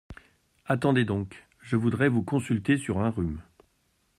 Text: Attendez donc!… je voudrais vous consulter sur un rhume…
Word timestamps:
Attendez 0.65 1.05
donc!… 1.05 1.45
je 1.61 1.75
voudrais 1.75 2.09
vous 2.09 2.23
consulter 2.23 2.75
sur 2.79 2.97
un 3.01 3.11
rhume… 3.11 3.39